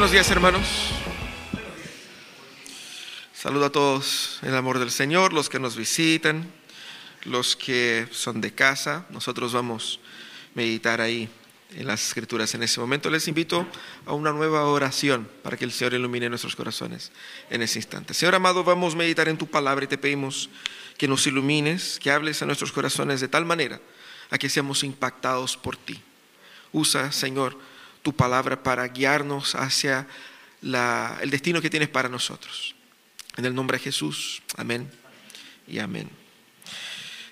[0.00, 0.66] Buenos días hermanos.
[3.34, 6.50] Saludo a todos el amor del Señor, los que nos visitan,
[7.24, 9.04] los que son de casa.
[9.10, 11.28] Nosotros vamos a meditar ahí
[11.76, 13.10] en las escrituras en ese momento.
[13.10, 13.66] Les invito
[14.06, 17.12] a una nueva oración para que el Señor ilumine nuestros corazones
[17.50, 18.14] en ese instante.
[18.14, 20.48] Señor amado, vamos a meditar en tu palabra y te pedimos
[20.96, 23.78] que nos ilumines, que hables a nuestros corazones de tal manera
[24.30, 26.00] a que seamos impactados por ti.
[26.72, 27.58] Usa, Señor,
[28.02, 30.06] tu palabra para guiarnos hacia
[30.62, 32.74] el destino que tienes para nosotros.
[33.36, 34.90] En el nombre de Jesús, amén
[35.66, 36.08] y amén.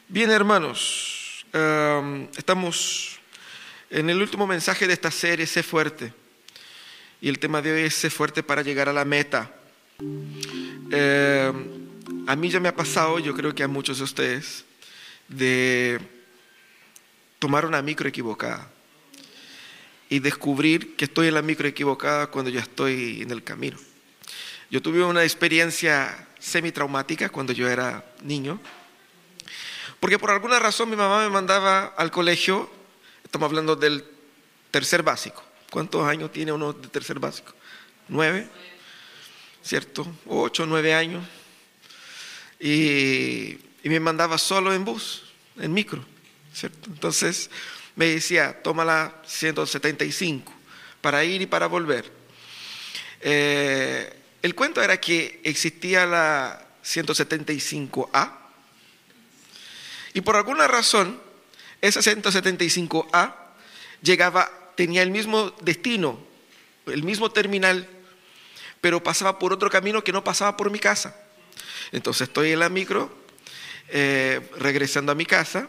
[0.08, 3.18] Bien, hermanos, em, estamos
[3.91, 6.12] en el último mensaje de esta serie, Sé fuerte.
[7.20, 9.52] Y el tema de hoy es Sé fuerte para llegar a la meta.
[10.91, 11.88] Em,
[12.27, 14.64] a mí ya me ha pasado, yo creo que a muchos de ustedes,
[15.27, 15.98] de
[17.38, 18.70] tomar una micro equivocada
[20.09, 23.77] y descubrir que estoy en la micro equivocada cuando ya estoy en el camino.
[24.70, 28.61] Yo tuve una experiencia semi-traumática cuando yo era niño,
[30.00, 32.70] porque por alguna razón mi mamá me mandaba al colegio,
[33.25, 34.05] estamos hablando del
[34.70, 35.42] tercer básico.
[35.70, 37.53] ¿Cuántos años tiene uno de tercer básico?
[38.09, 38.48] ¿Nueve?
[39.62, 40.06] ¿Cierto?
[40.27, 41.25] Ocho, nueve años.
[42.61, 45.22] Y, me mandaba solo en bus,
[45.56, 46.05] en micro,
[46.53, 46.91] ¿cierto?
[46.91, 47.48] Entonces,
[47.98, 50.52] me decía, toma la 175
[51.00, 52.08] para ir y para volver.
[53.20, 58.36] Eh, el cuento era que existía la 175A
[60.14, 61.20] y por alguna razón
[61.80, 63.34] esa 175A
[64.00, 66.20] llegaba, tenía el mismo destino,
[66.86, 67.88] el mismo terminal,
[68.80, 71.16] pero pasaba por otro camino que no pasaba por mi casa.
[71.91, 73.10] Entonces estoy en la micro,
[73.88, 75.66] eh, regresando a mi casa,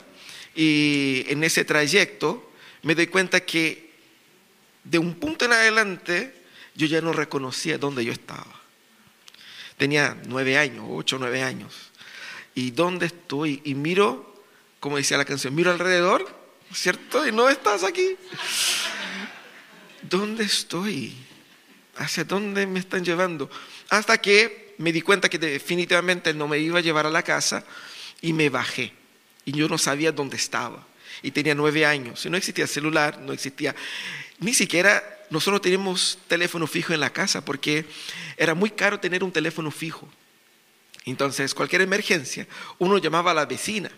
[0.55, 2.51] y en ese trayecto
[2.83, 3.89] me doy cuenta que
[4.83, 6.33] de un punto en adelante
[6.75, 8.59] yo ya no reconocía dónde yo estaba.
[9.77, 11.91] Tenía nueve años, ocho, nueve años.
[12.55, 13.61] ¿Y dónde estoy?
[13.63, 14.43] Y miro,
[14.79, 16.27] como decía la canción, miro alrededor,
[16.73, 17.27] ¿cierto?
[17.27, 18.15] Y no estás aquí.
[20.01, 21.15] ¿Dónde estoy?
[21.95, 23.49] ¿Hacia dónde me están llevando?
[23.89, 27.65] Hasta que me di cuenta que definitivamente no me iba a llevar a la casa
[28.21, 28.98] y me bajé
[29.49, 30.85] y yo no sabía dónde estaba.
[31.23, 32.23] Y tenía nueve años.
[32.23, 33.75] Y no existía celular, no existía,
[34.39, 37.85] ni siquiera nosotros teníamos teléfono fijo en la casa porque
[38.37, 40.07] era muy caro tener un teléfono fijo.
[41.05, 43.89] Entonces, cualquier emergencia, uno llamaba a la vecina.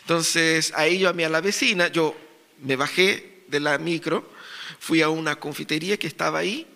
[0.00, 2.16] Entonces, ahí yo llamé a la vecina, yo
[2.62, 4.30] me bajé de la micro,
[4.80, 6.66] fui a una confitería que estaba ahí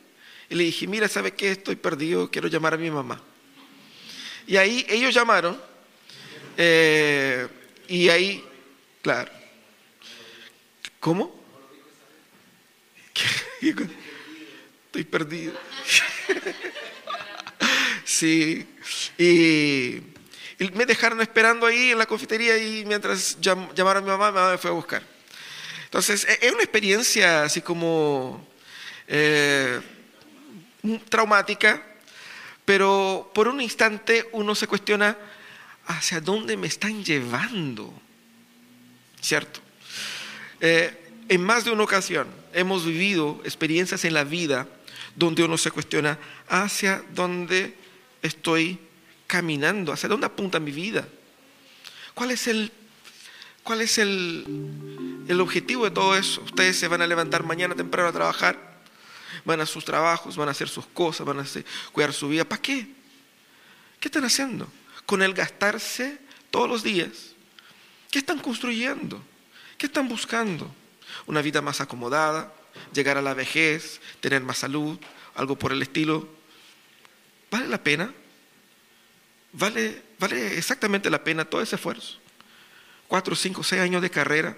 [0.51, 1.53] y le dije, mira, ¿sabe qué?
[1.53, 3.23] Estoy perdido, quiero llamar a mi mamá.
[4.47, 5.59] Y ahí ellos llamaron.
[6.59, 7.49] Eh,
[7.88, 8.44] y ahí,
[9.02, 9.30] claro.
[11.00, 11.34] ¿Cómo?
[13.60, 15.52] Estoy perdido.
[18.06, 18.64] Sí.
[19.19, 20.00] Y,
[20.72, 24.50] me dejaron esperando ahí en la confitería y mientras llamaron a mi mamá, mi mamá
[24.53, 25.03] me fue a buscar.
[25.84, 28.47] Entonces, e, es una experiencia así como
[29.06, 29.80] eh,
[31.08, 31.82] traumática,
[32.64, 35.16] pero por un instante uno se cuestiona,
[35.86, 37.92] hacia dónde me están llevando.
[39.20, 39.60] ¿Cierto?
[40.60, 44.69] Eh, en más de una ocasión hemos vivido experiencias en la vida
[45.14, 47.74] donde uno se cuestiona hacia dónde
[48.22, 48.78] estoy
[49.26, 51.08] caminando, hacia dónde apunta mi vida.
[52.14, 52.72] ¿Cuál es el,
[53.62, 56.42] cuál es el, el objetivo de todo eso?
[56.42, 58.78] Ustedes se van a levantar mañana temprano a trabajar,
[59.44, 61.44] van a sus trabajos, van a hacer sus cosas, van a
[61.92, 62.44] cuidar su vida.
[62.44, 62.86] ¿Para qué?
[63.98, 64.68] ¿Qué están haciendo?
[65.06, 66.19] Con el gastarse
[66.50, 67.33] todos los días.
[68.11, 69.22] ¿Qué están construyendo?
[69.78, 70.72] ¿Qué están buscando?
[71.27, 72.53] Una vida más acomodada,
[72.93, 74.99] llegar a la vejez, tener más salud,
[75.34, 76.28] algo por el estilo.
[77.50, 78.12] ¿Vale la pena?
[79.53, 82.19] ¿Vale, vale exactamente la pena todo ese esfuerzo?
[83.09, 84.57] Cuatro, cinco, seis años de carrera,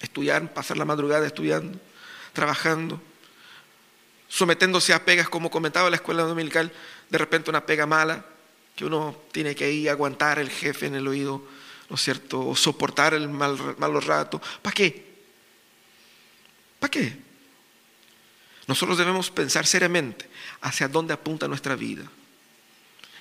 [0.00, 1.78] estudiar, pasar la madrugada estudiando,
[2.32, 3.02] trabajando,
[4.28, 6.72] sometiéndose a pegas, como comentaba la escuela dominical,
[7.10, 8.24] de repente una pega mala,
[8.76, 11.44] que uno tiene que ir a aguantar el jefe en el oído,
[11.88, 12.46] ¿no es cierto?
[12.46, 14.40] O soportar el mal, malos ratos.
[14.62, 15.04] ¿Para qué?
[16.78, 17.16] ¿Para qué?
[18.66, 20.28] Nosotros debemos pensar seriamente
[20.62, 22.10] hacia dónde apunta nuestra vida.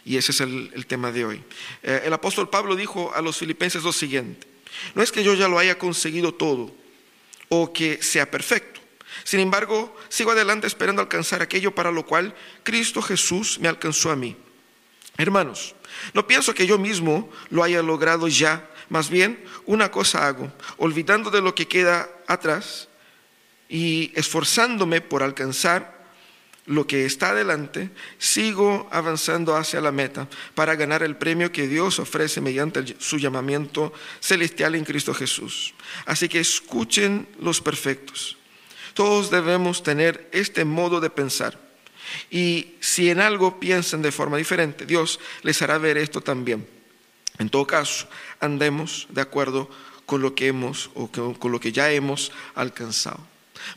[0.06, 1.44] Y ese es el, tema de hoy.
[1.82, 4.48] Eh, el apóstol Pablo dijo a los filipenses lo siguiente,
[4.96, 6.74] no es que yo ya lo haya conseguido todo
[7.50, 8.82] o que sea perfecto.
[9.24, 14.16] Sin embargo, sigo adelante esperando alcanzar aquello para lo cual Cristo Jesús me alcanzó a
[14.16, 14.36] mí.
[15.18, 15.76] Hermanos,
[16.14, 21.30] no pienso que yo mismo lo haya logrado ya, más bien una cosa hago, olvidando
[21.30, 22.90] de lo que queda atrás
[23.70, 26.04] y esforzándome por alcanzar
[26.66, 32.00] lo que está adelante, sigo avanzando hacia la meta para ganar el premio que Dios
[32.00, 35.74] ofrece mediante su llamamiento celestial en Cristo Jesús.
[36.06, 38.38] Así que escuchen los perfectos.
[38.94, 41.60] Todos debemos tener este modo de pensar.
[42.30, 46.68] Y si en algo piensan de forma diferente, Dios les hará ver esto también.
[47.40, 48.08] En todo caso,
[48.40, 49.70] andemos de acuerdo
[50.06, 53.20] con lo que hemos o con lo que ya hemos alcanzado.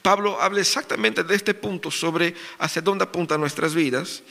[0.03, 4.23] Pablo habla exactamente de este punto sobre hacia dónde apuntan nuestras vidas,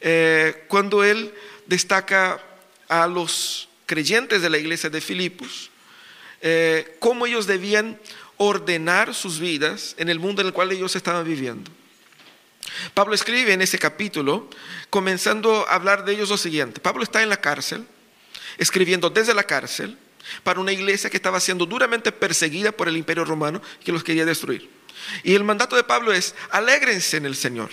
[0.00, 1.32] eh, cuando él
[1.66, 2.40] destaca
[2.88, 5.70] a los creyentes de la iglesia de Filipos,
[6.40, 7.98] eh, cómo ellos debían
[8.36, 11.70] ordenar sus vidas en el mundo en el cual ellos estaban viviendo.
[12.94, 14.48] Pablo escribe en ese capítulo,
[14.90, 16.80] comenzando a hablar de ellos lo siguiente.
[16.80, 17.86] Pablo está en la cárcel,
[18.58, 19.98] escribiendo desde la cárcel
[20.42, 24.24] para una iglesia que estaba siendo duramente perseguida por el imperio romano que los quería
[24.24, 24.70] destruir.
[25.24, 27.70] Y el mandato de Pablo es, alégrense en el Señor,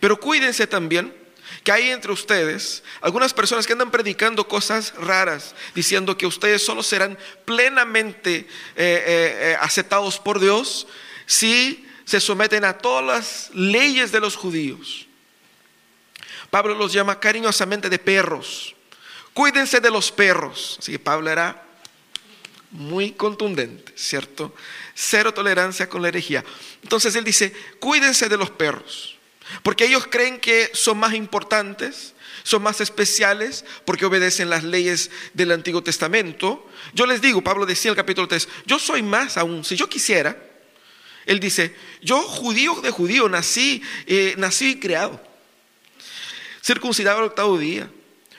[0.00, 1.14] pero cuídense también
[1.64, 6.82] que hay entre ustedes algunas personas que andan predicando cosas raras, diciendo que ustedes solo
[6.82, 8.46] serán plenamente eh,
[8.76, 10.86] eh, eh, aceptados por Dios
[11.26, 15.06] si se someten a todas las leyes de los judíos.
[16.50, 18.74] Pablo los llama cariñosamente de perros.
[19.32, 20.76] Cuídense de los perros.
[20.78, 21.62] Así que Pablo era
[22.72, 24.54] muy contundente, ¿cierto?
[24.94, 26.44] Cero tolerancia con la herejía.
[26.82, 29.16] Entonces él dice, cuídense de los perros,
[29.62, 35.52] porque ellos creen que son más importantes, son más especiales, porque obedecen las leyes del
[35.52, 36.68] Antiguo Testamento.
[36.92, 39.88] Yo les digo, Pablo decía en el capítulo 3, yo soy más aún, si yo
[39.88, 40.51] quisiera,
[41.26, 45.20] él dice, yo judío de judío, nací, eh, nací y creado,
[46.62, 47.90] circuncidado al octavo día,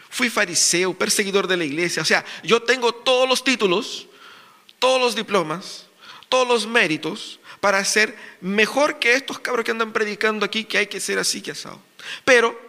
[0.09, 4.07] fui fariseo, perseguidor de la iglesia, o sea, yo tengo todos los títulos,
[4.79, 5.87] todos los diplomas,
[6.29, 10.87] todos los méritos para ser mejor que estos cabros que andan predicando aquí que hay
[10.87, 11.81] que ser así que asado.
[12.25, 12.59] Pero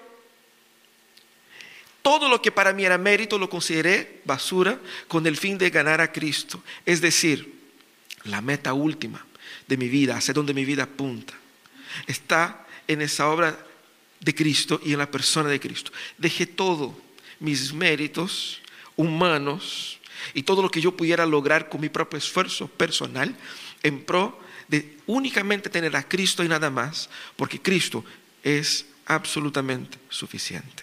[2.00, 4.78] todo lo que para mí era mérito lo consideré basura
[5.08, 6.62] con el fin de ganar a Cristo.
[6.86, 7.54] Es decir,
[8.24, 9.26] la meta última
[9.66, 11.34] de mi vida, hacia donde mi vida apunta,
[12.06, 13.58] está en esa obra
[14.20, 15.92] de Cristo y en la persona de Cristo.
[16.18, 16.98] Dejé todo,
[17.40, 18.60] mis méritos
[18.96, 19.98] humanos,
[20.32, 23.34] y todo lo que yo pudiera lograr con mi propio esfuerzo personal
[23.82, 28.04] en pro de únicamente tener a Cristo y nada más, porque Cristo
[28.42, 30.82] es absolutamente suficiente.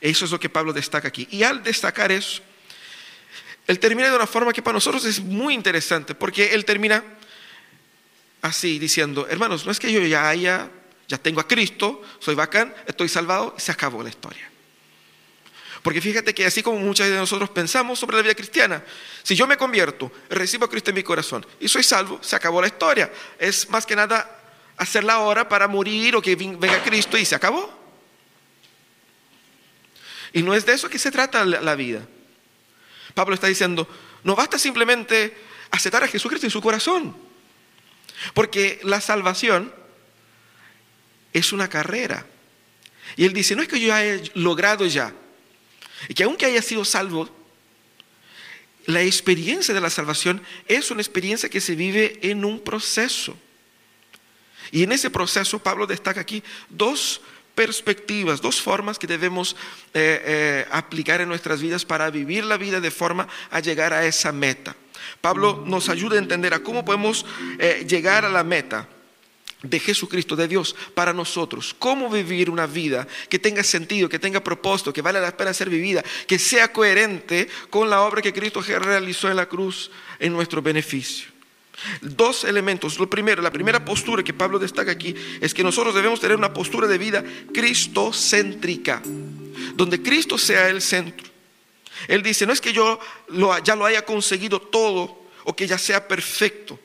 [0.00, 1.28] Eso es lo que Pablo destaca aquí.
[1.30, 2.42] Y al destacar eso,
[3.66, 7.02] él termina de una forma que para nosotros es muy interesante, porque él termina
[8.44, 10.70] así diciendo, hermanos, no es que yo ya haya,
[11.08, 14.50] ya tengo a Cristo, soy bacán, estoy salvado, se acabó la historia.
[15.82, 18.84] Porque fíjate que así como muchos de nosotros pensamos sobre la vida cristiana,
[19.22, 22.60] si yo me convierto, recibo a Cristo en mi corazón y soy salvo, se acabó
[22.60, 23.10] la historia.
[23.38, 24.30] Es más que nada
[24.76, 27.72] hacer la hora para morir o que venga Cristo y se acabó.
[30.34, 32.06] Y no es de eso que se trata la vida.
[33.14, 33.88] Pablo está diciendo,
[34.22, 35.34] no basta simplemente
[35.70, 37.23] aceptar a Jesucristo en su corazón,
[38.32, 39.72] porque la salvación
[41.32, 42.26] es una carrera.
[43.16, 45.12] Y él dice, no es que yo haya logrado ya,
[46.08, 47.28] y que aunque haya sido salvo,
[48.86, 53.36] la experiencia de la salvación es una experiencia que se vive en un proceso.
[54.70, 57.20] Y en ese proceso Pablo destaca aquí dos
[57.54, 59.56] perspectivas, dos formas que debemos
[59.94, 64.04] eh, eh, aplicar en nuestras vidas para vivir la vida de forma a llegar a
[64.04, 64.76] esa meta.
[65.20, 67.24] Pablo nos ayuda a entender a cómo podemos
[67.58, 68.88] eh, llegar a la meta
[69.64, 71.74] de Jesucristo, de Dios, para nosotros.
[71.78, 75.70] Cómo vivir una vida que tenga sentido, que tenga propósito, que vale la pena ser
[75.70, 80.62] vivida, que sea coherente con la obra que Cristo realizó en la cruz en nuestro
[80.62, 81.28] beneficio.
[82.00, 82.98] Dos elementos.
[82.98, 86.52] Lo primero, la primera postura que Pablo destaca aquí es que nosotros debemos tener una
[86.52, 89.02] postura de vida cristocéntrica,
[89.74, 91.33] donde Cristo sea el centro.
[92.08, 92.98] Él dice, no es que yo
[93.64, 96.78] ya lo haya conseguido todo o que ya sea perfecto.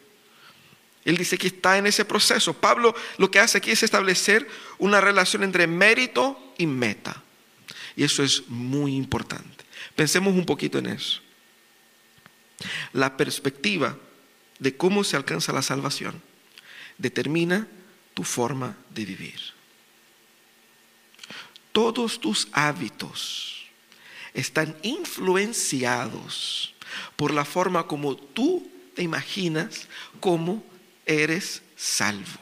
[1.05, 2.53] Él dice que está en ese proceso.
[2.53, 4.47] Pablo lo que hace aquí es establecer
[4.77, 7.23] una relación entre mérito y meta.
[7.95, 9.65] Y eso es muy importante.
[9.95, 11.21] Pensemos un poquito en eso.
[12.93, 13.97] La perspectiva
[14.59, 16.21] de cómo se alcanza la salvación
[16.97, 17.67] determina
[18.13, 19.39] tu forma de vivir.
[21.71, 23.58] Todos tus hábitos
[24.33, 26.73] están influenciados
[27.15, 29.87] por la forma como tú te imaginas
[30.19, 30.63] cómo
[31.05, 32.39] eres salvo.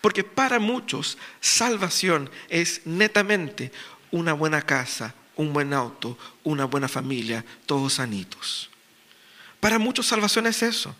[0.00, 3.72] Porque para muchos salvación es netamente
[4.10, 8.70] una buena casa, un buen auto, una buena familia, todos sanitos.
[9.60, 10.94] Para muchos salvación es eso.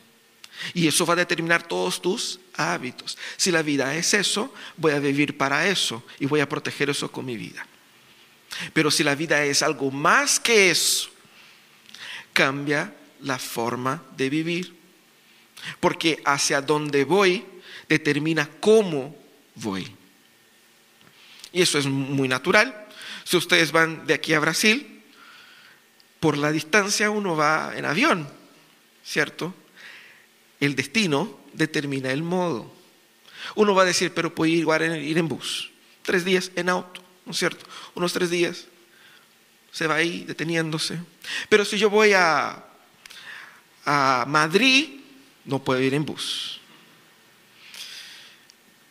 [0.75, 3.18] Y eso va a determinar todos tus hábitos.
[3.37, 7.11] Si la vida es eso, voy a vivir para eso y voy a proteger eso
[7.11, 7.66] con mi vida.
[8.73, 11.11] Pero si la vida es algo más que eso,
[12.32, 14.75] cambia la forma de vivir.
[15.80, 17.44] Porque hacia dónde voy
[17.88, 19.16] determina cómo
[19.54, 19.90] voy.
[21.52, 22.88] Y eso es muy natural.
[23.25, 25.02] Si ustedes van de aquí a Brasil,
[26.18, 28.28] por la distancia uno va en avión,
[29.04, 29.54] ¿cierto?
[30.61, 32.73] El destino determina el modo.
[33.56, 35.71] Uno va a decir, pero puedo ir en bus,
[36.02, 37.64] tres días en auto, ¿no es cierto?
[37.94, 38.66] Unos tres días,
[39.70, 40.98] se va ahí deteniéndose.
[41.48, 42.64] Pero si yo voy a,
[43.84, 45.00] a Madrid,
[45.44, 46.60] no puedo ir en bus.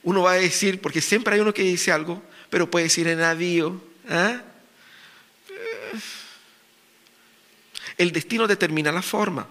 [0.03, 3.21] Uno va a decir, porque siempre hay uno que dice algo, pero puede ir en
[3.21, 3.81] avión.
[4.09, 4.41] ¿ah?
[7.97, 9.47] El destino determina la forma.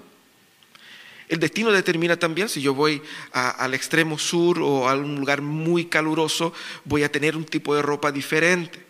[1.30, 5.84] El destino determina también si yo voy al extremo sur o a un lugar muy
[5.84, 6.52] caluroso,
[6.84, 8.84] voy a tener un tipo de ropa diferente.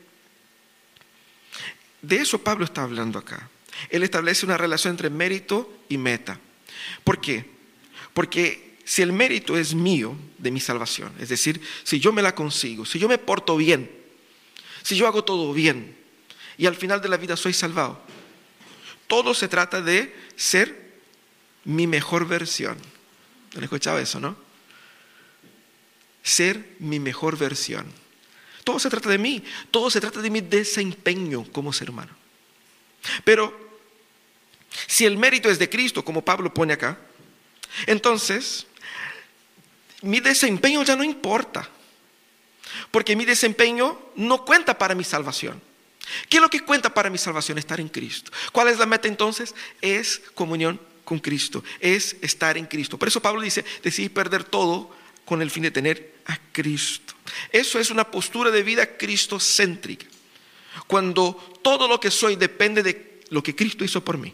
[2.01, 3.51] De eso Pablo está hablando acá.
[3.91, 6.41] Él establece una relación entre mérito y meta.
[7.05, 7.45] ¿Por qué?
[8.15, 12.35] Porque si el mérito es mío de mi salvación, es decir, si yo me la
[12.35, 13.91] consigo, si yo me porto bien,
[14.83, 15.95] si yo hago todo bien
[16.57, 18.01] y al final de la vida soy salvado,
[19.09, 20.90] todo se trata de ser
[21.65, 22.77] mi mejor versión.
[23.57, 24.37] ¿Han escuchado eso, no?
[26.23, 27.87] Ser mi mejor versión.
[28.65, 32.13] Todo se trata de mí, todo se trata de mi desempeño como ser humano.
[33.25, 33.71] Pero
[34.87, 36.99] si el mérito es de Cristo, como Pablo pone acá,
[37.87, 38.67] entonces
[40.03, 41.69] mi desempeño ya no importa,
[42.91, 45.61] porque mi desempeño no cuenta para mi salvación.
[46.29, 47.59] ¿Qué es lo que cuenta para mi salvación?
[47.59, 48.33] Estar en Cristo.
[48.53, 49.55] ¿Cuál es la meta entonces?
[49.81, 52.97] Es comunión con Cristo, es estar en Cristo.
[52.97, 57.15] Por eso Pablo dice, decidí perder todo con el fin de tener a Cristo.
[57.51, 60.07] Eso es una postura de vida cristocéntrica.
[60.87, 64.33] Cuando todo lo que soy depende de lo que Cristo hizo por mí.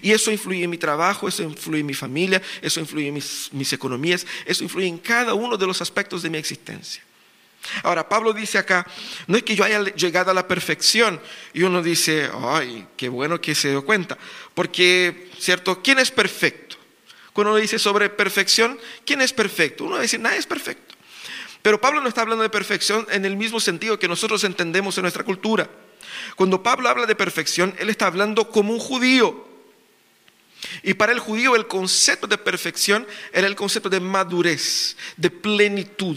[0.00, 3.48] Y eso influye en mi trabajo, eso influye en mi familia, eso influye en mis,
[3.50, 7.02] mis economías, eso influye en cada uno de los aspectos de mi existencia.
[7.82, 8.86] Ahora, Pablo dice acá,
[9.26, 11.20] no es que yo haya llegado a la perfección
[11.52, 14.18] y uno dice, ay, qué bueno que se dio cuenta,
[14.54, 15.82] porque, ¿cierto?
[15.82, 16.76] ¿Quién es perfecto?
[17.32, 19.84] Cuando uno dice sobre perfección, ¿quién es perfecto?
[19.84, 20.94] Uno dice, nadie es perfecto.
[21.62, 25.02] Pero Pablo no está hablando de perfección en el mismo sentido que nosotros entendemos en
[25.02, 25.68] nuestra cultura.
[26.36, 29.46] Cuando Pablo habla de perfección, él está hablando como un judío.
[30.82, 36.16] Y para el judío el concepto de perfección era el concepto de madurez, de plenitud.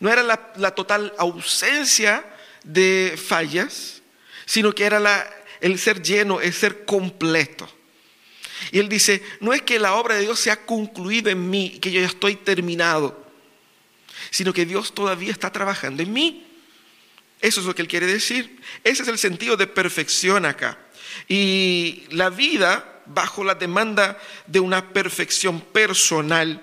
[0.00, 2.24] No era la, total ausencia
[2.62, 4.02] de fallas,
[4.46, 5.30] sino que era
[5.60, 7.68] el ser lleno, el ser completo.
[8.72, 11.78] Y él dice, no es que la obra de Dios se ha concluido en mí,
[11.80, 13.26] que yo ya estoy terminado,
[14.30, 16.46] sino que Dios todavía está trabajando en mí.
[17.40, 18.60] Eso es lo que él quiere decir.
[18.82, 20.78] Ese es el sentido de perfección acá.
[21.28, 26.62] Y la vida bajo la demanda de una perfección personal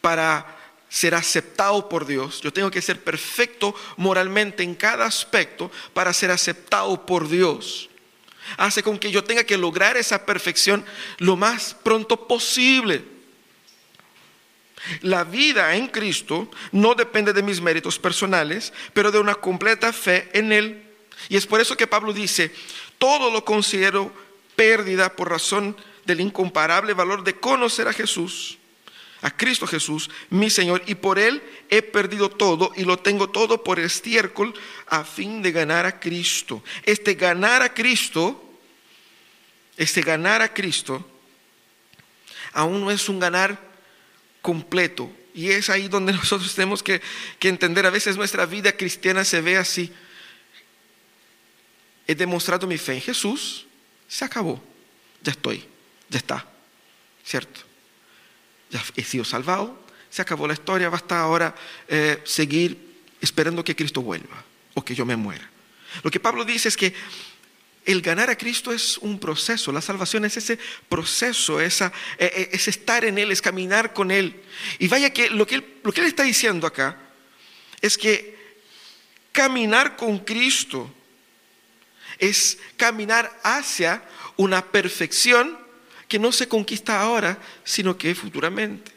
[0.00, 0.57] para
[0.88, 2.40] ser aceptado por Dios.
[2.40, 7.90] Yo tengo que ser perfecto moralmente en cada aspecto para ser aceptado por Dios.
[8.56, 10.84] Hace con que yo tenga que lograr esa perfección
[11.18, 13.04] lo más pronto posible.
[15.02, 20.30] La vida en Cristo no depende de mis méritos personales, pero de una completa fe
[20.32, 20.84] en Él.
[21.28, 22.54] Y es por eso que Pablo dice,
[22.96, 24.12] todo lo considero
[24.56, 25.76] pérdida por razón
[26.06, 28.57] del incomparable valor de conocer a Jesús
[29.20, 33.64] a Cristo Jesús, mi Señor, y por Él he perdido todo y lo tengo todo
[33.64, 34.54] por estiércol
[34.86, 36.62] a fin de ganar a Cristo.
[36.84, 38.42] Este ganar a Cristo,
[39.76, 41.04] este ganar a Cristo,
[42.52, 43.60] aún no es un ganar
[44.40, 45.10] completo.
[45.34, 47.00] Y es ahí donde nosotros tenemos que,
[47.38, 49.92] que entender, a veces nuestra vida cristiana se ve así.
[52.06, 53.66] He demostrado mi fe en Jesús,
[54.06, 54.62] se acabó,
[55.20, 55.64] ya estoy,
[56.08, 56.46] ya está,
[57.22, 57.67] ¿cierto?
[58.70, 59.78] Ya he sido salvado,
[60.10, 61.54] se acabó la historia, basta ahora
[61.88, 62.76] eh, seguir
[63.20, 64.44] esperando que Cristo vuelva
[64.74, 65.48] o que yo me muera.
[66.02, 66.94] Lo que Pablo dice es que
[67.84, 70.58] el ganar a Cristo es un proceso, la salvación es ese
[70.88, 74.42] proceso, esa, e, e, es estar en Él, es caminar con Él.
[74.78, 76.98] Y vaya que lo que, lo que Él está diciendo acá
[77.80, 78.36] es que
[79.32, 80.92] caminar con Cristo
[82.18, 84.02] es caminar hacia
[84.36, 85.58] una perfección
[86.08, 88.92] que no se conquista ahora, sino que futuramente.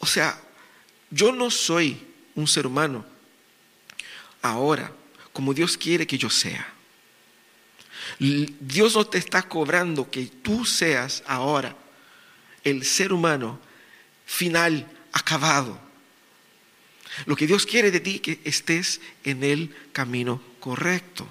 [0.00, 0.40] O, sea,
[1.10, 2.00] yo no soy
[2.34, 3.04] un ser humano
[4.42, 4.92] ahora
[5.32, 6.74] como Dios quiere que yo sea.
[8.18, 11.76] Dios no te está cobrando que tú seas ahora
[12.64, 13.60] el ser humano
[14.26, 15.78] final, acabado.
[17.26, 21.26] Lo que Dios quiere de ti es que estés en el camino correcto,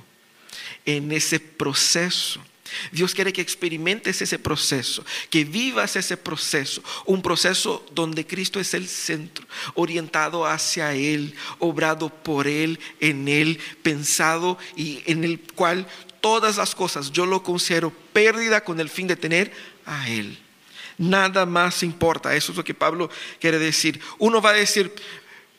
[0.85, 2.43] en ese proceso.
[2.91, 8.73] Dios quiere que experimentes ese proceso, que vivas ese proceso, un proceso donde Cristo es
[8.73, 9.45] el centro,
[9.75, 15.87] orientado hacia Él, obrado por Él, en Él, pensado y en el cual
[16.21, 19.51] todas las cosas yo lo considero pérdida con el fin de tener
[19.85, 20.37] a Él.
[20.97, 23.09] Nada más importa, eso es lo que Pablo
[23.39, 23.99] quiere decir.
[24.17, 24.93] Uno va a decir,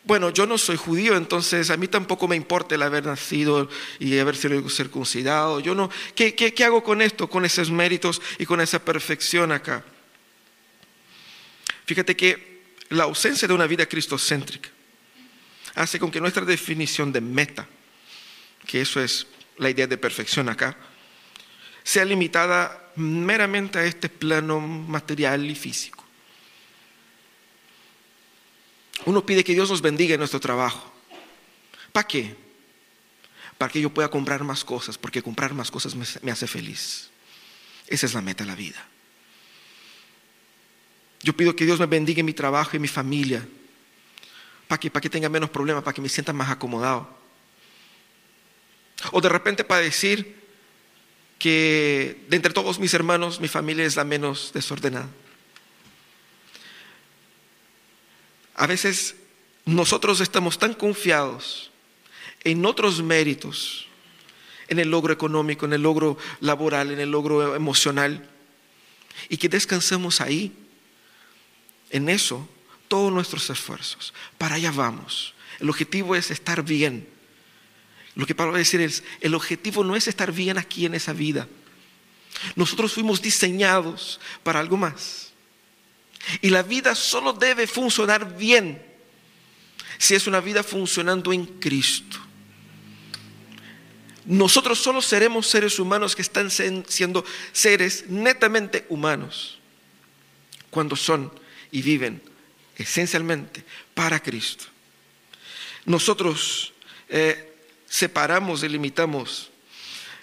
[0.08, 4.18] bueno, yo no soy judío, entonces a mí tampoco me importa el haber nacido y
[4.18, 5.60] haber sido circuncidado.
[5.60, 9.84] Yo no, ¿qué, qué hago con esto, con esos méritos y con esa perfección acá?
[11.84, 14.70] Fíjate que la ausencia de una vida cristocéntrica
[15.74, 17.68] hace con que nuestra definición de meta,
[18.66, 19.26] que eso es
[19.58, 20.74] la idea de perfección acá,
[21.84, 25.97] sea limitada meramente a este plano material y físico.
[29.08, 30.92] Uno pide que Dios nos bendiga en nuestro trabajo.
[31.92, 32.36] ¿Para qué?
[33.56, 37.08] Para que yo pueda comprar más cosas, porque comprar más cosas me, hace feliz.
[37.86, 38.86] Esa es la meta de la vida.
[41.22, 43.48] Yo pido que Dios me bendiga en mi trabajo y mi familia.
[44.66, 47.08] Para que, para que tenga menos problemas, para que me sienta más acomodado.
[49.12, 50.36] O de repente para decir
[51.38, 55.08] que de entre todos mis hermanos, mi familia es la menos desordenada.
[58.58, 59.14] A veces
[59.64, 61.70] nosotros estamos tan confiados
[62.42, 63.86] en otros méritos,
[64.66, 68.28] en el logro económico, en el logro laboral, en el logro emocional,
[69.28, 70.52] y que descansemos ahí,
[71.90, 72.48] en eso,
[72.88, 74.12] todos nuestros esfuerzos.
[74.38, 75.34] Para allá vamos.
[75.60, 77.08] El objetivo es estar bien.
[78.16, 80.96] Lo que Pablo va a decir es, el objetivo no es estar bien aquí en
[80.96, 81.46] esa vida.
[82.56, 85.27] Nosotros fuimos diseñados para algo más.
[86.40, 88.82] Y la vida solo debe funcionar bien
[89.98, 92.18] si es una vida funcionando en Cristo.
[94.24, 99.58] Nosotros solo seremos seres humanos que están siendo seres netamente humanos
[100.70, 101.32] cuando son
[101.70, 102.22] y viven
[102.76, 104.66] esencialmente para Cristo.
[105.86, 106.74] Nosotros
[107.08, 107.56] eh,
[107.88, 109.50] separamos, delimitamos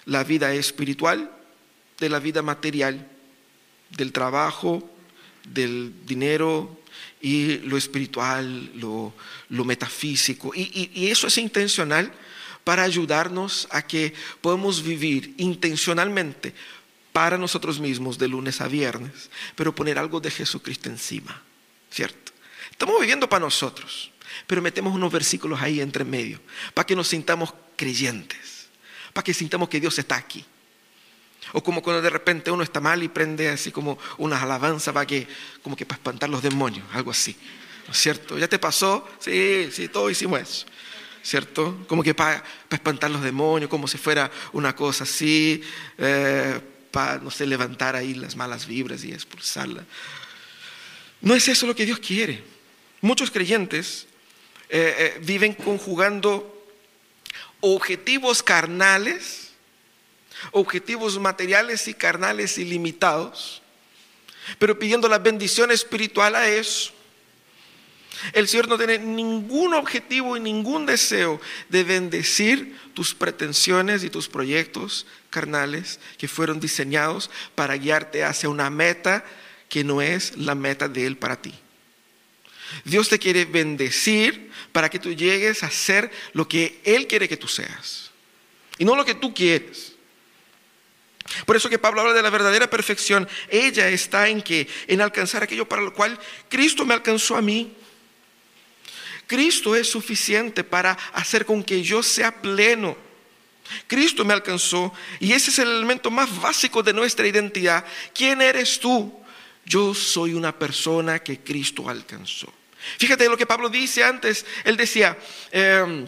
[0.04, 1.30] la vida espiritual
[1.98, 3.08] de la vida material,
[3.90, 4.88] del trabajo,
[5.52, 6.80] del dinero
[7.20, 9.12] y lo espiritual, lo,
[9.64, 10.52] metafísico.
[10.54, 12.12] Y, eso es intencional
[12.64, 16.54] para ayudarnos a que podamos vivir intencionalmente
[17.12, 21.42] para nosotros mismos de lunes a viernes, pero poner algo de Jesucristo encima,
[21.90, 22.32] ¿cierto?
[22.70, 24.10] Estamos viviendo para nosotros,
[24.46, 26.40] pero metemos unos versículos ahí entre medio,
[26.74, 28.68] para que nos sintamos creyentes,
[29.14, 30.44] para que sintamos que Dios está aquí.
[31.52, 35.06] O como cuando de repente uno está mal y prende así como unas alabanzas para
[35.06, 35.26] que,
[35.62, 37.36] como que para espantar los demonios, algo así.
[37.86, 38.38] ¿No es cierto?
[38.38, 39.08] ¿Ya te pasó?
[39.20, 40.66] Sí, sí, todos hicimos eso.
[41.22, 41.84] ¿Cierto?
[41.88, 45.62] Como que para, espantar los demonios, como si fuera una cosa así,
[45.98, 49.84] eh, para, no sé, levantar ahí las malas vibras y expulsarlas.
[51.20, 52.42] No es eso lo que Dios quiere.
[53.00, 54.06] Muchos creyentes
[54.68, 56.52] eh, eh, viven conjugando
[57.60, 59.45] objetivos carnales
[60.52, 63.62] objetivos materiales y carnales ilimitados,
[64.58, 66.92] pero pidiendo la bendición espiritual a eso.
[68.32, 74.28] El Señor no tiene ningún objetivo y ningún deseo de bendecir tus pretensiones y tus
[74.28, 79.24] proyectos carnales que fueron diseñados para guiarte hacia una meta
[79.68, 81.52] que no es la meta de Él para ti.
[82.84, 87.36] Dios te quiere bendecir para que tú llegues a ser lo que Él quiere que
[87.36, 88.10] tú seas
[88.78, 89.95] y no lo que tú quieres.
[91.44, 93.28] Por eso que Pablo habla de la verdadera perfección.
[93.48, 97.74] Ella está en que en alcanzar aquello para lo cual Cristo me alcanzó a mí.
[99.26, 102.96] Cristo es suficiente para hacer con que yo sea pleno.
[103.88, 107.84] Cristo me alcanzó y ese es el elemento más básico de nuestra identidad.
[108.14, 109.12] ¿Quién eres tú?
[109.64, 112.52] Yo soy una persona que Cristo alcanzó.
[112.98, 114.46] Fíjate lo que Pablo dice antes.
[114.62, 115.18] Él decía,
[115.50, 116.06] em,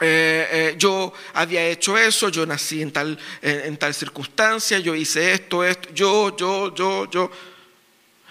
[0.00, 5.32] eh, eh, yo había hecho eso, yo nací en tal, en tal circunstancia, yo hice
[5.32, 7.30] esto, esto, yo, yo, yo, yo.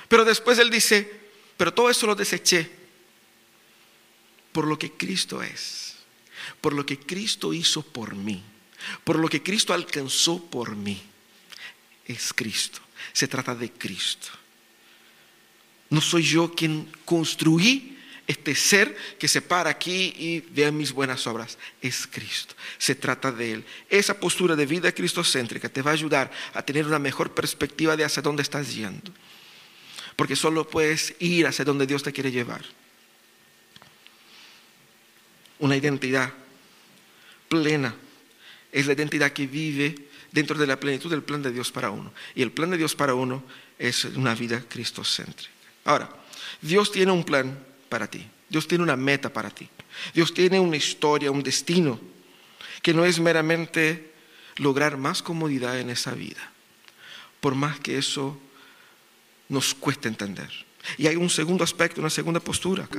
[0.08, 1.10] Pero después él dice,
[1.58, 2.69] pero todo eso lo deseché
[4.52, 5.95] por lo que Cristo es,
[6.62, 8.43] por lo que Cristo hizo por mí,
[9.04, 11.02] por lo que Cristo alcanzó por mí.
[12.06, 12.80] Es Cristo,
[13.13, 14.28] se trata de Cristo.
[15.89, 17.93] No soy yo quien construí
[18.26, 22.56] este ser que se para aquí y vea mis buenas obras es Cristo.
[22.78, 23.66] Se trata de Él.
[23.90, 28.06] Esa postura de vida cristocéntrica te va a ayudar a tener una mejor perspectiva de
[28.06, 29.12] hacia dónde estás yendo.
[30.16, 32.64] porque solo puedes ir hacia donde Dios te quiere llevar.
[35.58, 36.32] Una identidad
[37.50, 37.96] plena
[38.72, 39.96] es la identidad que vive
[40.32, 42.14] dentro de la plenitud del plan de Dios para uno.
[42.36, 43.44] Y el plan de Dios para uno
[43.80, 45.52] es una vida cristocéntrica.
[45.86, 46.10] Ahora,
[46.62, 47.58] Dios tiene un plan
[47.94, 48.26] para ti.
[48.50, 49.70] Dios tiene una meta para ti.
[50.16, 52.00] Dios tiene una historia, un destino,
[52.82, 54.12] que no es meramente
[54.56, 56.42] lograr más comodidad en esa vida,
[57.40, 58.36] por más que eso
[59.48, 60.50] nos cueste entender.
[60.98, 62.98] Y hay un segundo aspecto, una segunda postura acá.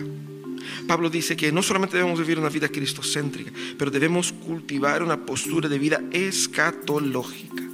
[0.86, 5.68] Pablo dice que no solamente debemos vivir una vida cristocéntrica, pero debemos cultivar una postura
[5.68, 7.64] de vida escatológica.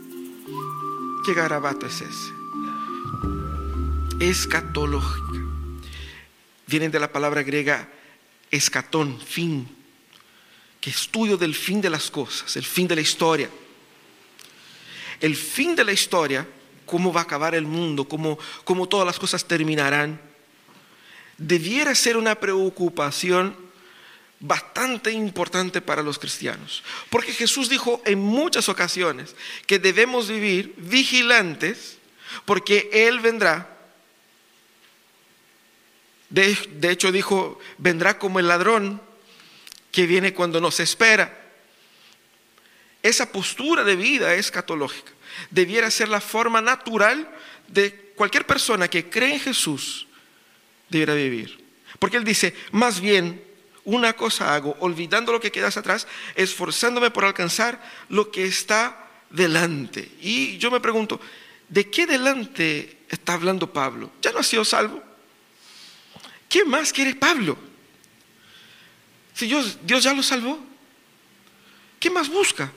[1.27, 2.33] ¿Qué garabato es ese?
[4.21, 5.50] Escatológica.
[6.71, 7.89] Viene de la palabra griega
[8.49, 9.69] escatón, fin,
[10.81, 13.51] que estudio del fin de las cosas, el fin de la historia.
[15.21, 16.47] El fin de la historia
[16.87, 20.21] cómo va a acabar el mundo, cómo, cómo todas las cosas terminarán,
[21.39, 23.57] debiera ser una preocupación
[24.41, 26.83] bastante importante para los cristianos.
[27.09, 29.35] Porque Jesús dijo en muchas ocasiones
[29.67, 31.99] que debemos vivir vigilantes
[32.45, 33.77] porque Él vendrá.
[36.31, 36.57] De,
[36.91, 39.03] hecho dijo, vendrá como el ladrón
[39.93, 41.37] que viene cuando no se espera.
[43.03, 45.13] Esa postura de vida es catológica
[45.51, 47.29] debiera ser la forma natural
[47.69, 50.07] de cualquier persona que cree en Jesús
[50.89, 51.65] debiera vivir.
[51.99, 53.43] Porque Él dice, más bien,
[53.85, 60.11] una cosa hago, olvidando lo que quedas atrás, esforzándome por alcanzar lo que está delante.
[60.21, 61.21] Y yo me pregunto,
[61.69, 64.11] ¿de qué delante está hablando Pablo?
[64.23, 65.03] ¿Ya no ha sido salvo?
[66.51, 67.57] ¿Qué más quiere Pablo?
[69.33, 70.59] Si Dios, ya lo salvó,
[72.01, 72.73] ¿qué más busca?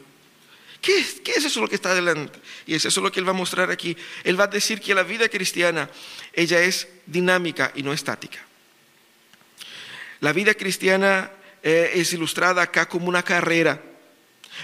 [0.80, 2.40] ¿Qué es, eso lo que está adelante?
[2.68, 3.98] Y es eso lo que él va a mostrar aquí.
[4.24, 5.90] Él va a decir que la vida cristiana,
[6.34, 8.40] ella es dinámica y no estática.
[10.20, 11.32] La vida cristiana
[11.64, 13.82] eh, es ilustrada acá como una carrera.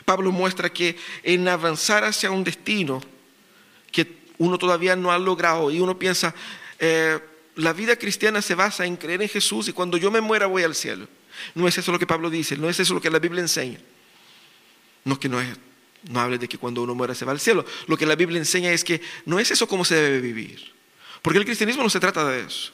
[0.06, 3.02] Pablo muestra que en avanzar hacia un destino
[3.92, 6.36] que uno todavía no ha logrado y uno piensa,
[6.78, 7.20] eh,
[7.60, 10.64] la vida cristiana se basa en creer en Jesús y cuando yo me muera voy
[10.64, 11.08] al cielo.
[11.56, 13.80] No es eso lo que Pablo dice, no es eso lo que la Biblia enseña.
[15.04, 15.50] No que no es
[16.08, 17.66] no hable de que cuando uno muera se va al cielo.
[17.88, 20.72] Lo que la Biblia enseña es que no es eso como se debe vivir.
[21.22, 22.72] Porque el cristianismo no se trata de eso.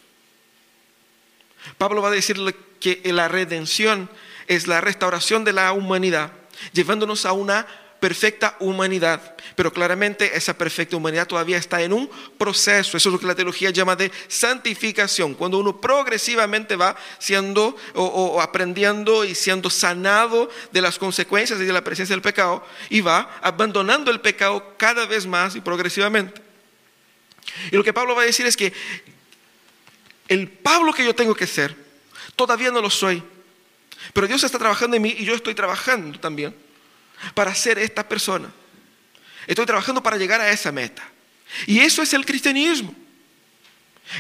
[1.80, 4.10] Pablo va a decirle que la redención
[4.48, 6.32] es la restauración de la humanidad,
[6.74, 7.66] llevándonos a una
[8.06, 13.20] perfecta humanidad, pero claramente esa perfecta humanidad todavía está en un proceso, eso es lo
[13.20, 19.72] que la teología llama de santificación, cuando uno progresivamente va siendo o, aprendiendo y siendo
[19.72, 24.76] sanado de las consecuencias y de la presencia del pecado y va abandonando el pecado
[24.78, 26.40] cada vez más y progresivamente.
[27.72, 28.72] Y lo que Pablo va a decir es que
[30.28, 31.76] el Pablo que yo tengo que ser,
[32.36, 33.24] todavía no lo soy,
[34.14, 36.65] pero Dios está trabajando en mí y yo estoy trabajando también
[37.34, 38.52] para ser esta persona.
[39.48, 41.08] Estoy trabajando para llegar a esa meta.
[41.68, 42.94] Y eso es el cristianismo.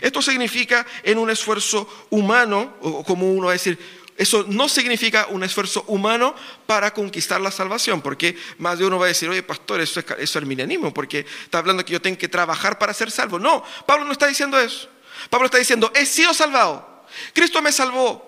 [0.01, 3.77] Esto significa en un esfuerzo humano, o como uno va a decir,
[4.17, 9.05] eso no significa un esfuerzo humano para conquistar la salvación, porque más de uno va
[9.05, 12.29] a decir, oye, pastor, eso es, eso es porque está hablando que yo tengo que
[12.29, 13.39] trabajar para ser salvo.
[13.39, 14.89] No, Pablo no está diciendo eso.
[15.29, 17.05] Pablo está diciendo, he sido salvado.
[17.33, 18.24] Cristo me salvó.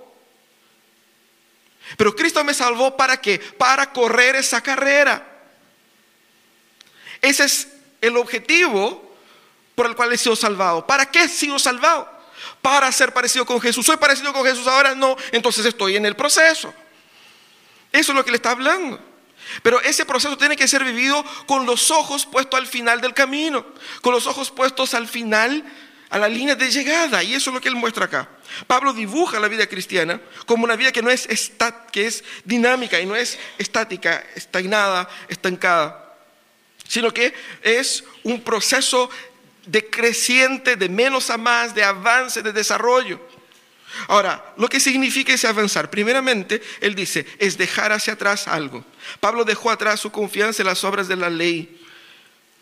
[1.95, 3.39] Pero Cristo me salvó para qué?
[3.39, 5.25] Para correr esa carrera.
[7.21, 7.67] Ese es
[8.01, 9.15] el objetivo
[9.75, 10.85] por el cual he sido salvado.
[10.85, 12.11] ¿Para qué he sido salvado?
[12.61, 13.85] Para ser parecido con Jesús.
[13.85, 14.95] ¿Soy parecido con Jesús ahora?
[14.95, 16.73] No, entonces estoy en el proceso.
[17.91, 18.99] Eso es lo que le está hablando.
[19.63, 23.65] Pero ese proceso tiene que ser vivido con los ojos puestos al final del camino,
[24.01, 25.63] con los ojos puestos al final
[26.09, 27.23] a la línea de llegada.
[27.23, 28.29] Y eso es lo que él muestra acá.
[28.65, 31.27] Pablo dibuja la vida cristiana como una vida que no es,
[31.91, 36.15] que es dinámica y no es estática, estagnada, estancada,
[36.87, 39.09] sino que es un proceso
[39.65, 43.19] decreciente, de menos a más, de avance, de desarrollo.
[44.07, 48.85] Ahora, lo que significa ese avanzar, primeramente, él dice, es dejar hacia atrás algo.
[49.19, 51.76] Pablo dejó atrás su confianza en las obras de la ley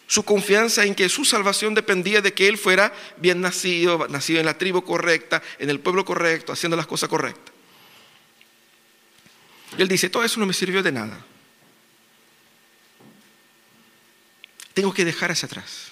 [0.08, 4.46] su confianza en que su salvación dependía de que él fuera bien nacido, nacido en
[4.46, 7.54] la tribu correcta, en el pueblo correcto, haciendo las cosas correctas.
[9.78, 11.26] él dice, todo eso no me sirvió de nada.
[14.74, 15.92] Tengo que dejar hacia atrás.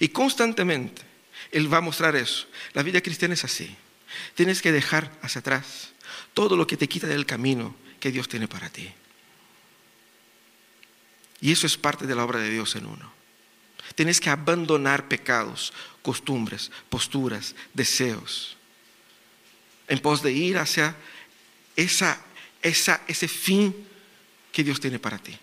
[0.00, 1.02] Y constantemente
[1.50, 2.46] él va a mostrar eso.
[2.72, 3.76] La vida cristiana es así.
[4.34, 5.90] Tienes que dejar hacia atrás
[6.32, 8.92] todo lo que te quita del camino que Dios tiene para ti.
[11.40, 13.12] Y eso es parte de la obra de Dios en uno.
[13.94, 15.72] Tienes que abandonar pecados,
[16.02, 18.56] costumbres, posturas, deseos,
[19.88, 20.96] en pos de ir hacia
[21.76, 22.20] esa,
[22.62, 23.74] esa, ese fin
[24.52, 25.38] que Dios tiene para ti.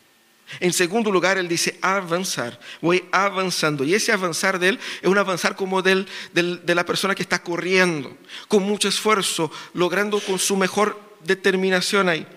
[0.59, 2.59] En segundo lugar, él dice avanzar.
[2.81, 3.83] Voy avanzando.
[3.83, 7.41] Y ese avanzar de él es un avanzar como del, de la persona que está
[7.41, 8.15] corriendo,
[8.47, 12.27] con mucho esfuerzo, logrando con su mejor determinación ahí.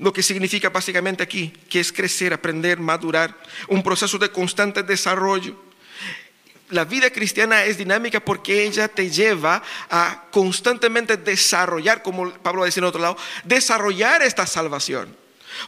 [0.00, 3.36] Lo que significa básicamente aquí, que es crecer, aprender, madurar,
[3.68, 5.54] un proceso de constante desarrollo.
[6.70, 12.80] La vida cristiana es dinámica porque ella te lleva a constantemente desarrollar, como Pablo dice
[12.80, 15.14] en otro lado, desarrollar esta salvación.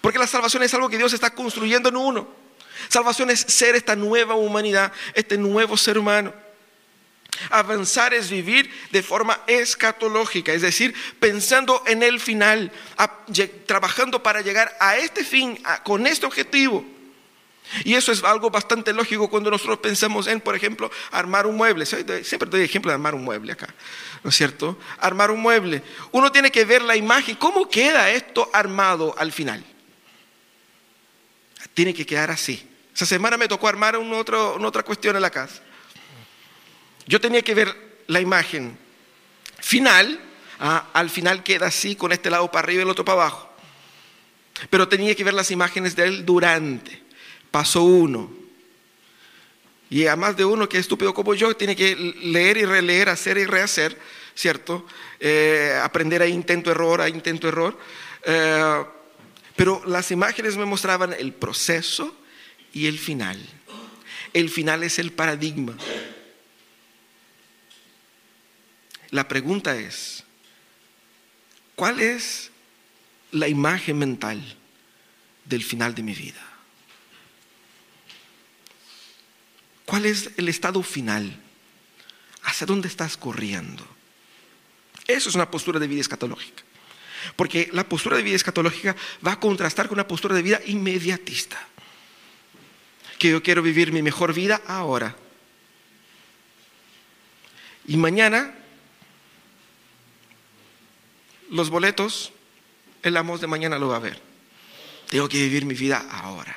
[0.00, 2.26] Porque la salvación es algo que Dios está construyendo en uno.
[2.88, 6.32] Salvación es ser esta nueva humanidad, este nuevo ser humano.
[7.50, 12.70] Avanzar es vivir de forma escatológica, es decir, pensando en el final,
[13.66, 16.84] trabajando para llegar a este fin, con este objetivo.
[17.84, 21.86] Y eso es algo bastante lógico cuando nosotros pensamos en, por ejemplo, armar un mueble.
[21.86, 23.72] Siempre doy ejemplo de armar un mueble acá,
[24.22, 24.78] ¿no es cierto?
[24.98, 25.82] Armar un mueble.
[26.10, 29.64] Uno tiene que ver la imagen, cómo queda esto armado al final
[31.74, 32.68] tiene que quedar así.
[32.94, 35.62] Esa semana me tocó armar una otra cuestión en la casa.
[37.06, 37.74] Yo tenía que ver
[38.06, 38.78] la imagen
[39.60, 40.20] final,
[40.58, 43.48] ah, al final queda así, con este lado para arriba y el otro para abajo.
[44.70, 47.02] Pero tenía que ver las imágenes de él durante.
[47.50, 48.30] Paso uno.
[49.90, 53.08] Y a más de uno que es estúpido como yo, tiene que leer y releer,
[53.08, 53.98] hacer y rehacer,
[54.34, 54.86] ¿cierto?
[55.20, 57.78] Eh, aprender a intento-error, a intento-error.
[58.24, 58.84] Eh,
[59.54, 62.16] pero las imágenes me mostraban el proceso
[62.72, 63.38] y el final.
[64.32, 65.76] El final es el paradigma.
[69.12, 70.24] La pregunta es,
[71.76, 72.50] ¿cuál es
[73.30, 74.42] la imagen mental
[75.44, 76.42] del final de mi vida?
[79.84, 81.38] ¿Cuál es el estado final?
[82.44, 83.86] ¿Hacia dónde estás corriendo?
[85.06, 86.62] Eso es una postura de vida escatológica.
[87.36, 91.60] Porque la postura de vida escatológica va a contrastar con una postura de vida inmediatista.
[93.18, 95.14] Que yo quiero vivir mi mejor vida ahora.
[97.86, 98.54] Y mañana
[101.52, 102.32] los boletos,
[103.02, 104.20] el amos de mañana lo va a ver.
[105.08, 106.56] Tengo que vivir mi vida ahora.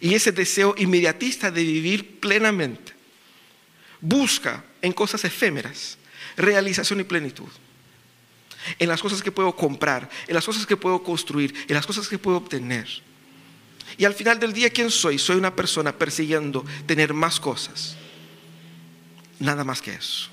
[0.00, 2.92] Y ese deseo inmediatista de vivir plenamente
[4.00, 5.96] busca en cosas efémeras
[6.36, 7.48] realización y plenitud
[8.78, 12.08] en las cosas que puedo comprar, en las cosas que puedo construir, en las cosas
[12.08, 12.88] que puedo obtener.
[13.98, 15.18] Y al final del día, ¿quién soy?
[15.18, 17.96] Soy una persona persiguiendo tener más cosas.
[19.38, 20.28] Nada más que eso.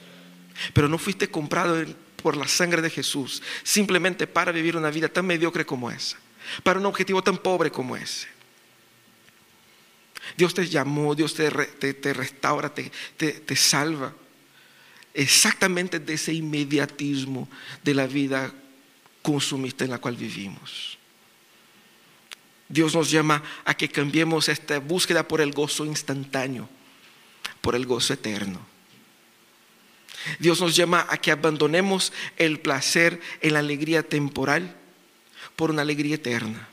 [0.73, 1.85] Pero no fuiste comprado
[2.21, 6.17] por la sangre de Jesús simplemente para vivir una vida tan mediocre como esa,
[6.63, 8.27] para un objetivo tan pobre como ese.
[10.37, 14.13] Dios te llamó, Dios te, restaura, te salva
[15.13, 17.49] exactamente de ese inmediatismo
[17.83, 18.53] de la vida
[19.21, 20.97] consumista en la cual vivimos.
[22.67, 26.69] Dios nos llama a que cambiemos esta búsqueda por el gozo instantáneo,
[27.59, 28.70] por el gozo eterno.
[30.39, 34.75] Dios nos llama a que abandonemos el placer en la alegría temporal
[35.55, 36.67] por una alegría eterna.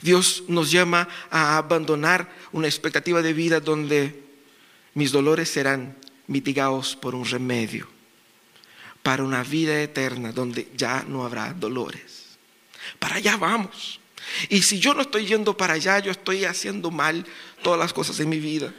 [0.00, 4.22] Dios nos llama a abandonar una expectativa de vida donde
[4.94, 7.88] mis dolores serán mitigados por un remedio
[9.02, 12.38] para una vida eterna donde ya no habrá dolores.
[12.98, 14.00] Para allá vamos.
[14.48, 17.26] Y si yo no estoy yendo para allá, yo estoy haciendo mal
[17.62, 18.72] todas las cosas de mi vida.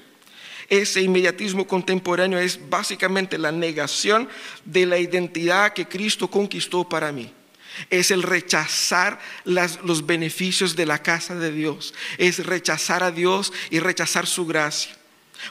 [0.69, 4.27] Ese inmediatismo contemporáneo es básicamente la negación
[4.63, 7.31] de la identidad que Cristo conquistó para mí.
[7.89, 11.93] Es el rechazar los beneficios de la casa de Dios.
[12.17, 14.95] Es rechazar a Dios y rechazar su gracia.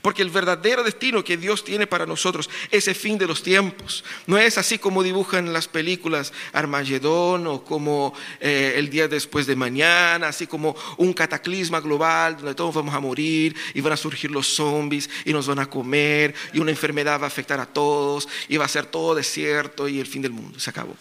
[0.02, 4.38] Porque el verdadero destino que Dios tiene para nosotros, ese fin de los tiempos, no
[4.38, 10.28] es así como dibujan las películas Armagedón o como eh, el día después de mañana,
[10.28, 14.46] así como un cataclisma global donde todos vamos a morir y van a surgir los
[14.46, 18.56] zombies y nos van a comer y una enfermedad va a afectar a todos y
[18.56, 20.58] va a ser todo desierto y el fin del mundo.
[20.58, 20.96] Se acabó.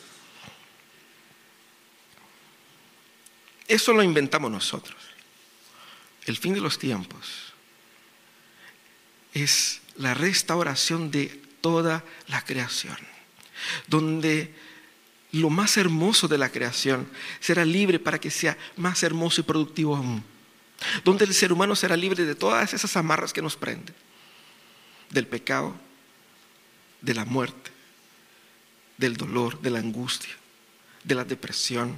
[3.68, 4.98] Eso lo inventamos nosotros.
[6.26, 7.53] El fin de los tiempos
[9.34, 12.98] es la restauración de toda la creación,
[13.88, 14.54] donde
[15.32, 17.08] lo más hermoso de la creación
[17.40, 20.24] será libre para que sea más hermoso y productivo aún,
[21.04, 23.96] donde el ser humano será libre de todas esas amarras que nos prenden,
[25.10, 25.76] del pecado,
[27.02, 27.72] de la muerte,
[28.98, 30.34] del dolor, de la angustia,
[31.04, 31.98] de la depresión,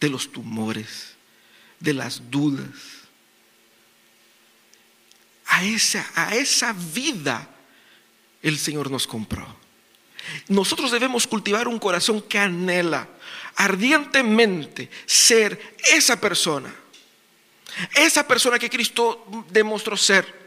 [0.00, 1.14] de los tumores,
[1.80, 2.97] de las dudas,
[5.48, 7.48] A esa, a esa vida
[8.42, 9.46] el Señor nos compró.
[10.48, 13.08] Nosotros debemos cultivar un corazón que anhela
[13.56, 16.72] ardientemente ser esa persona.
[17.94, 20.38] Esa persona que Cristo demostró ser.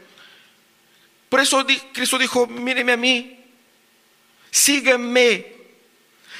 [1.28, 3.38] Por eso Cristo dijo, míreme a mí,
[4.50, 5.46] sígueme,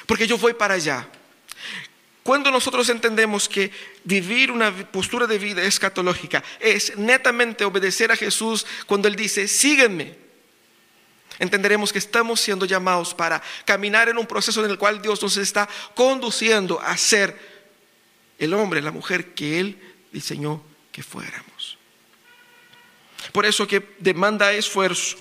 [0.06, 1.08] porque yo voy para allá.
[2.22, 3.72] Cuando nosotros entendemos que
[4.04, 10.16] vivir una postura de vida escatológica es netamente obedecer a Jesús cuando Él dice, sígueme,
[11.40, 15.36] entenderemos que estamos siendo llamados para caminar en un proceso en el cual Dios nos
[15.36, 17.36] está conduciendo a ser
[18.38, 19.78] el hombre, la mujer que Él
[20.12, 21.76] diseñó que fuéramos.
[23.32, 25.16] Por eso que demanda esfuerzo.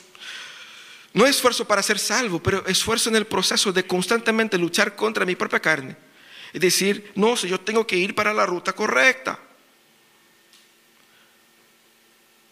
[1.13, 5.35] No esfuerzo para ser salvo, pero esfuerzo en el proceso de constantemente luchar contra mi
[5.35, 5.95] propia carne.
[6.53, 9.39] Y decir, no, si yo tengo que ir para la ruta correcta.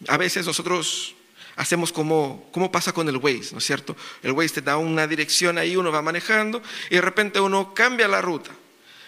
[0.08, 1.14] A veces nosotros
[1.56, 3.52] hacemos como, ¿cómo pasa con el Waze?
[3.52, 3.96] ¿No es cierto?
[4.22, 8.08] El Waze te da una dirección ahí, uno va manejando y de repente uno cambia
[8.08, 8.50] la ruta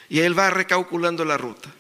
[0.09, 1.71] y él va recalculando la ruta.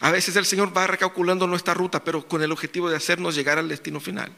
[0.00, 3.58] A veces el Señor va recalculando nuestra ruta, pero con el objetivo de hacernos llegar
[3.58, 4.30] al destino final.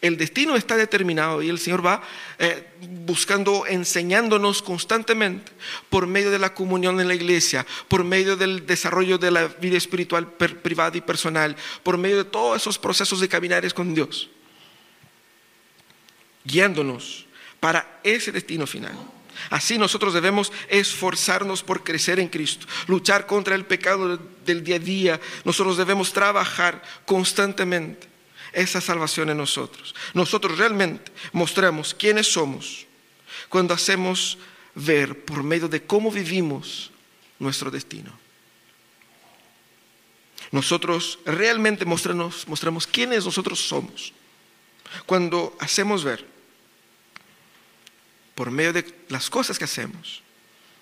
[0.00, 2.02] El destino está determinado y el Señor va
[2.38, 2.68] eh,
[3.06, 5.52] buscando, enseñándonos constantemente
[5.88, 9.76] por medio de la comunión en la iglesia, por medio del desarrollo de la vida
[9.76, 14.28] espiritual privada y personal, por medio de todos esos procesos de caminares con Dios,
[16.44, 17.26] guiándonos
[17.60, 18.96] para ese destino final.
[19.50, 24.80] Así nosotros debemos esforzarnos por crecer en Cristo, luchar contra el pecado del día a
[24.80, 25.20] día.
[25.44, 28.11] Nosotros debemos trabajar constantemente
[28.52, 29.94] esa salvación en nosotros.
[30.14, 32.86] Nosotros realmente mostramos quiénes somos
[33.48, 34.38] cuando hacemos
[34.74, 36.90] ver por medio de cómo vivimos
[37.38, 38.12] nuestro destino.
[40.50, 44.12] Nosotros realmente mostramos, mostramos quiénes nosotros somos
[45.06, 46.26] cuando hacemos ver
[48.34, 50.22] por medio de las cosas que hacemos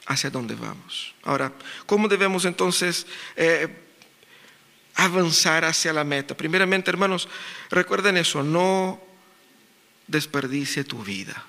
[0.07, 1.15] hacia dónde vamos.
[1.23, 1.53] Ahora,
[1.87, 3.07] ¿cómo debemos entonces
[3.37, 3.69] eh,
[5.05, 6.37] avanzar hacia la meta.
[6.37, 7.29] Primeramente, hermanos,
[7.71, 9.01] recuerden eso, no
[10.07, 11.45] desperdicie tu vida.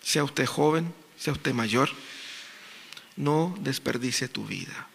[0.00, 1.90] Sea usted joven, sea usted mayor,
[3.16, 4.88] no desperdicie tu vida.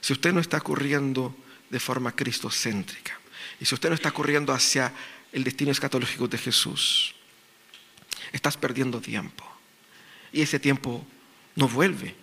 [0.00, 1.34] Si usted no está corriendo
[1.68, 3.18] de forma cristocéntrica
[3.58, 4.92] y si usted no está corriendo hacia
[5.32, 7.14] el destino escatológico de Jesús,
[8.32, 9.44] estás perdiendo tiempo.
[10.32, 11.04] Y ese tiempo
[11.56, 12.14] no vuelve.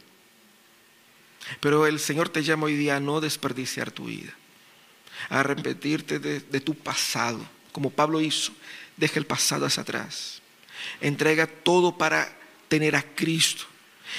[1.60, 4.34] Pero el Señor te llama hoy día a no desperdiciar tu vida,
[5.30, 8.54] a arrepentirte de, tu pasado, como Pablo hizo.
[8.98, 10.42] Deja el pasado hacia atrás.
[11.02, 13.66] Entrega todo para tener a Cristo.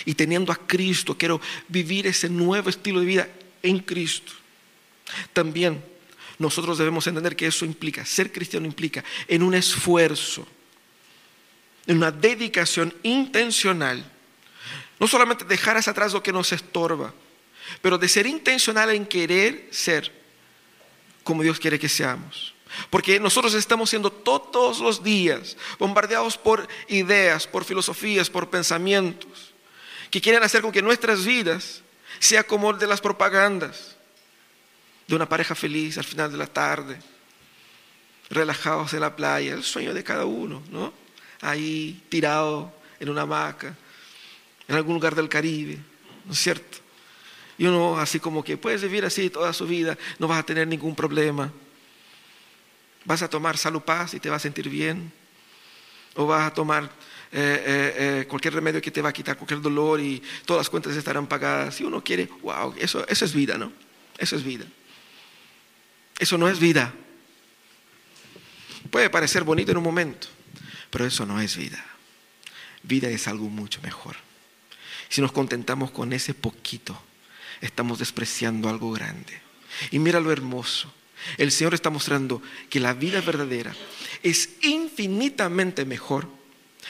[0.04, 3.28] Y teniendo a Cristo, quiero vivir ese nuevo estilo de vida
[3.62, 4.32] en Cristo.
[5.32, 5.82] También
[6.38, 10.46] nosotros debemos entender que eso implica, ser cristiano implica en un esfuerzo,
[11.86, 14.10] en una dedicación intencional
[14.98, 17.12] no solamente dejar hacia atrás lo que nos estorba,
[17.82, 20.12] pero de ser intencional en querer ser
[21.22, 22.54] como Dios quiere que seamos.
[22.90, 29.54] Porque nosotros estamos siendo todos los días bombardeados por ideas, por filosofías, por pensamientos
[30.10, 31.82] que quieren hacer con que nuestras vidas
[32.20, 33.96] sea como de las propagandas
[35.08, 36.98] de una pareja feliz al final de la tarde,
[38.30, 40.92] relajados en la playa, el sueño de cada uno, ¿no?
[41.40, 43.76] Ahí tirado en una hamaca,
[44.68, 45.78] en algún lugar del Caribe,
[46.24, 46.78] ¿no es cierto?
[47.56, 50.66] Y uno así como que puedes vivir así toda su vida, no vas a tener
[50.66, 51.52] ningún problema.
[53.04, 55.12] Vas a tomar salud paz y te vas a sentir bien.
[56.16, 56.88] O vas a tomar eh,
[57.32, 60.96] eh, eh, cualquier remedio que te va a quitar cualquier dolor y todas las cuentas
[60.96, 61.76] estarán pagadas.
[61.76, 63.72] Si uno quiere, wow, eso, eso es vida, ¿no?
[64.18, 64.64] Eso es vida.
[66.18, 66.92] Eso no es vida.
[68.90, 70.28] Puede parecer bonito en un momento,
[70.90, 71.84] pero eso no es vida.
[72.82, 74.16] Vida es algo mucho mejor.
[75.14, 77.00] Si nos contentamos con ese poquito,
[77.60, 79.40] estamos despreciando algo grande.
[79.92, 80.92] Y mira lo hermoso.
[81.38, 83.76] El Señor está mostrando que la vida verdadera
[84.24, 86.26] es infinitamente mejor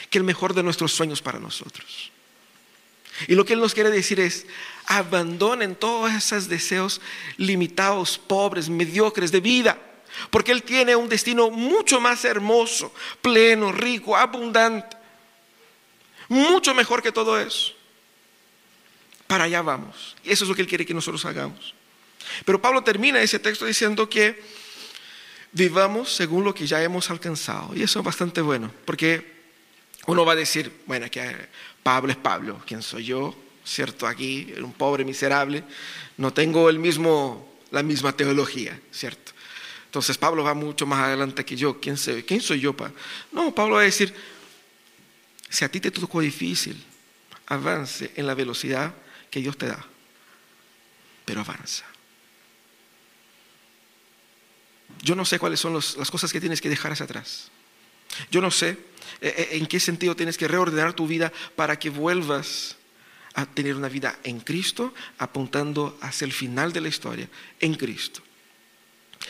[0.09, 2.11] que el mejor de nuestros sueños para nosotros.
[3.27, 4.47] Y lo que Él nos quiere decir es,
[4.87, 7.01] abandonen todos esos deseos
[7.37, 9.77] limitados, pobres, mediocres de vida,
[10.31, 14.97] porque Él tiene un destino mucho más hermoso, pleno, rico, abundante,
[16.27, 17.75] mucho mejor que todo eso
[19.27, 20.15] para allá vamos.
[20.23, 21.73] Y eso es lo que Él quiere que nosotros hagamos.
[22.43, 24.41] Pero Pablo termina ese texto diciendo que
[25.51, 27.75] vivamos según lo que ya hemos alcanzado.
[27.75, 29.33] Y eso es bastante bueno, porque
[30.07, 31.35] uno va a decir, bueno, que
[31.81, 33.35] Pablo es Pablo, ¿quién soy yo?
[33.63, 34.05] ¿Cierto?
[34.05, 35.63] Aquí, un pobre miserable,
[36.17, 39.31] no tengo el mismo, la misma teología, ¿cierto?
[39.85, 41.79] Entonces Pablo va mucho más adelante que yo.
[41.79, 42.23] ¿Quién, soy?
[42.23, 42.75] ¿Quién soy yo?
[42.75, 42.93] para?
[43.31, 44.13] No, Pablo va a decir,
[45.49, 46.83] si a ti te tocó difícil,
[47.47, 48.93] avance en la velocidad
[49.29, 49.85] que Dios te da,
[51.25, 51.85] pero avanza.
[55.01, 57.51] Yo no sé cuáles son las cosas que tienes que dejar hacia atrás.
[58.31, 58.69] Yo no sé
[59.21, 62.77] eh, eh, en qué sentido tienes que reordenar tu vida para que vuelvas
[63.33, 68.21] a tener una vida en Cristo, apuntando hacia el final de la historia, en Cristo.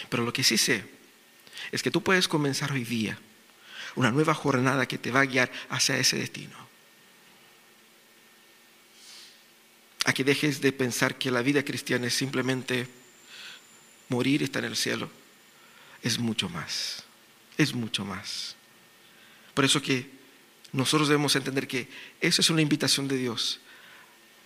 [0.09, 0.85] Pero lo que sí sé
[1.71, 3.17] es que tú puedes comenzar hoy día
[3.95, 6.64] una nueva jornada que te va a guiar hacia ese destino.
[10.05, 12.87] A que dejes de pensar que la vida cristiana es simplemente
[14.09, 15.09] morir y estar en el cielo.
[16.01, 17.03] Es mucho más,
[17.57, 18.55] es mucho más.
[19.53, 20.09] Por eso que
[20.71, 21.87] nosotros debemos entender que
[22.21, 23.59] esa es una invitación de Dios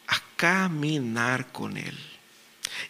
[0.07, 1.97] a caminar con Él.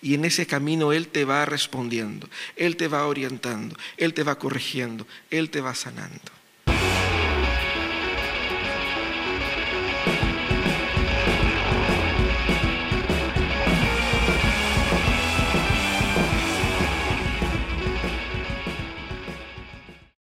[0.01, 4.37] Y en ese camino Él te va respondiendo, Él te va orientando, Él te va
[4.37, 6.38] corrigiendo, Él te va sanando.